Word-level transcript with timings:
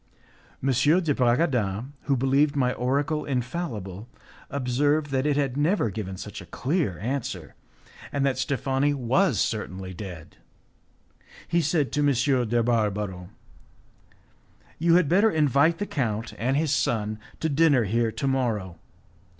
M. 0.63 0.69
de 0.71 1.13
Bragadin, 1.13 1.93
who 2.05 2.17
believed 2.17 2.55
my 2.55 2.73
oracle 2.73 3.23
infallible, 3.23 4.09
observed 4.49 5.11
that 5.11 5.27
it 5.27 5.37
had 5.37 5.55
never 5.55 5.91
given 5.91 6.17
such 6.17 6.41
a 6.41 6.47
clear 6.47 6.97
answer, 6.97 7.53
and 8.11 8.25
that 8.25 8.39
Steffani 8.39 8.95
was 8.95 9.39
certainly 9.39 9.93
dead. 9.93 10.37
He 11.47 11.61
said 11.61 11.91
to 11.91 11.99
M. 11.99 12.49
de 12.49 12.63
Barbaro, 12.63 13.29
"You 14.79 14.95
had 14.95 15.07
better 15.07 15.29
invite 15.29 15.77
the 15.77 15.85
count 15.85 16.33
and 16.39 16.57
his 16.57 16.73
son 16.73 17.19
to 17.39 17.47
dinner 17.47 17.83
here 17.83 18.11
to 18.11 18.25
morrow. 18.27 18.77